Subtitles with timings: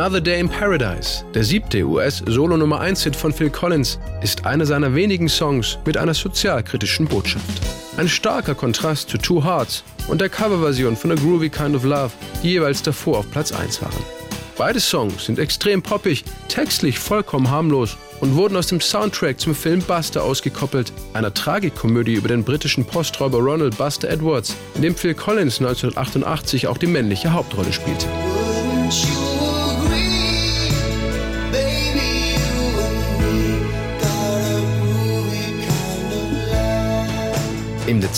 [0.00, 5.28] Another Day in Paradise, der siebte US-Solo-Nummer 1-Hit von Phil Collins, ist einer seiner wenigen
[5.28, 7.44] Songs mit einer sozialkritischen Botschaft.
[7.96, 12.12] Ein starker Kontrast zu Two Hearts und der Coverversion von A Groovy Kind of Love,
[12.44, 14.04] die jeweils davor auf Platz 1 waren.
[14.56, 19.82] Beide Songs sind extrem poppig, textlich vollkommen harmlos und wurden aus dem Soundtrack zum Film
[19.82, 25.58] Buster ausgekoppelt, einer Tragikkomödie über den britischen Posträuber Ronald Buster Edwards, in dem Phil Collins
[25.58, 28.06] 1988 auch die männliche Hauptrolle spielte.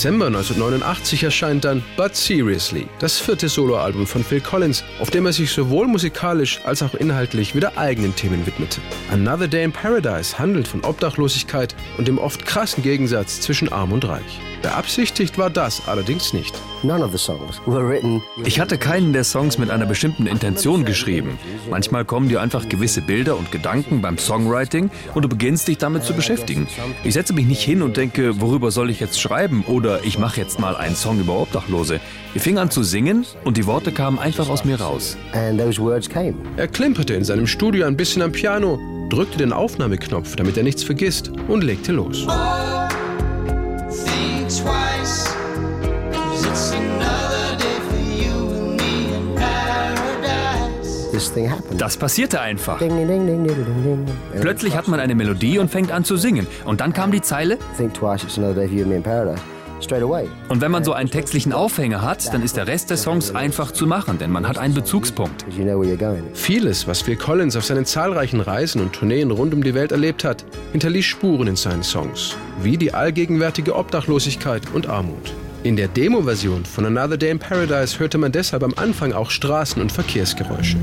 [0.00, 5.34] Dezember 1989 erscheint dann But Seriously, das vierte Soloalbum von Phil Collins, auf dem er
[5.34, 8.80] sich sowohl musikalisch als auch inhaltlich wieder eigenen Themen widmete.
[9.12, 14.08] Another Day in Paradise handelt von Obdachlosigkeit und dem oft krassen Gegensatz zwischen Arm und
[14.08, 14.40] Reich.
[14.62, 16.54] Beabsichtigt war das allerdings nicht.
[18.44, 21.38] Ich hatte keinen der Songs mit einer bestimmten Intention geschrieben.
[21.70, 26.04] Manchmal kommen dir einfach gewisse Bilder und Gedanken beim Songwriting und du beginnst dich damit
[26.04, 26.68] zu beschäftigen.
[27.04, 30.40] Ich setze mich nicht hin und denke, worüber soll ich jetzt schreiben oder ich mache
[30.40, 32.00] jetzt mal einen Song über Obdachlose.
[32.32, 35.16] Wir fingen an zu singen und die Worte kamen einfach aus mir raus.
[36.56, 40.84] Er klimperte in seinem Studio ein bisschen am Piano, drückte den Aufnahmeknopf, damit er nichts
[40.84, 42.26] vergisst und legte los.
[51.76, 52.80] Das passierte einfach.
[54.40, 56.46] Plötzlich hat man eine Melodie und fängt an zu singen.
[56.64, 57.58] Und dann kam die Zeile.
[60.48, 63.72] Und wenn man so einen textlichen Aufhänger hat, dann ist der Rest des Songs einfach
[63.72, 65.44] zu machen, denn man hat einen Bezugspunkt.
[66.34, 70.24] Vieles, was Phil Collins auf seinen zahlreichen Reisen und Tourneen rund um die Welt erlebt
[70.24, 75.32] hat, hinterließ Spuren in seinen Songs, wie die allgegenwärtige Obdachlosigkeit und Armut.
[75.62, 79.80] In der Demo-Version von Another Day in Paradise hörte man deshalb am Anfang auch Straßen-
[79.80, 80.78] und Verkehrsgeräusche.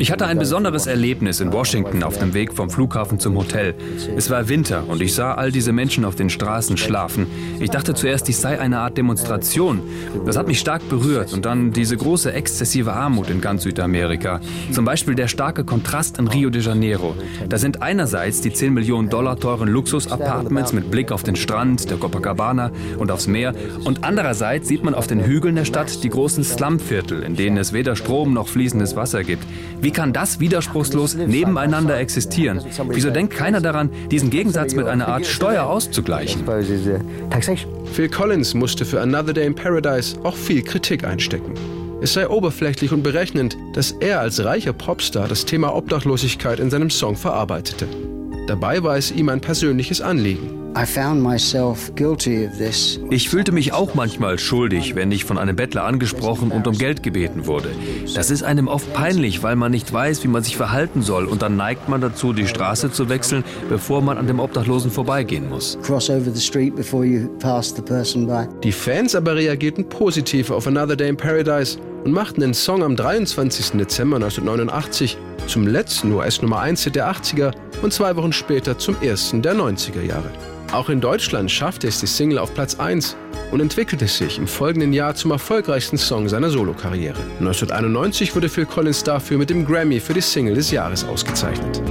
[0.00, 3.74] Ich hatte ein besonderes Erlebnis in Washington auf dem Weg vom Flughafen zum Hotel.
[4.16, 7.26] Es war Winter und ich sah all diese Menschen auf den Straßen schlafen.
[7.60, 9.82] Ich dachte zuerst, dies sei eine Art Demonstration.
[10.24, 14.40] Das hat mich stark berührt und dann diese große exzessive Armut in ganz Südamerika.
[14.72, 17.14] Zum Beispiel der starke Kontrast in Rio de Janeiro.
[17.50, 21.98] Da sind einerseits die 10 Millionen Dollar teuren Luxus-Apartments mit Blick auf den Strand, der
[21.98, 26.44] Copacabana und aufs Meer und andererseits sieht man auf den Hügeln der Stadt die großen
[26.44, 29.44] Slumviertel, in denen es weder weder Strom noch fließendes Wasser gibt.
[29.80, 32.60] Wie kann das widerspruchslos nebeneinander existieren?
[32.88, 36.44] Wieso denkt keiner daran, diesen Gegensatz mit einer Art Steuer auszugleichen?
[37.92, 41.54] Phil Collins musste für Another Day in Paradise auch viel Kritik einstecken.
[42.00, 46.90] Es sei oberflächlich und berechnend, dass er als reicher Popstar das Thema Obdachlosigkeit in seinem
[46.90, 47.88] Song verarbeitete.
[48.46, 50.59] Dabei war es ihm ein persönliches Anliegen.
[53.10, 57.02] Ich fühlte mich auch manchmal schuldig, wenn ich von einem Bettler angesprochen und um Geld
[57.02, 57.70] gebeten wurde.
[58.14, 61.42] Das ist einem oft peinlich, weil man nicht weiß, wie man sich verhalten soll und
[61.42, 65.76] dann neigt man dazu, die Straße zu wechseln, bevor man an dem Obdachlosen vorbeigehen muss.
[68.62, 72.96] Die Fans aber reagierten positiv auf Another Day in Paradise und machten den Song am
[72.96, 73.78] 23.
[73.78, 77.52] Dezember 1989 zum letzten US-Nummer 1 der 80er
[77.82, 80.30] und zwei Wochen später zum ersten der 90er Jahre.
[80.72, 83.16] Auch in Deutschland schaffte es die Single auf Platz 1
[83.50, 87.18] und entwickelte sich im folgenden Jahr zum erfolgreichsten Song seiner Solokarriere.
[87.40, 91.82] 1991 wurde Phil Collins dafür mit dem Grammy für die Single des Jahres ausgezeichnet.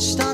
[0.00, 0.29] Stop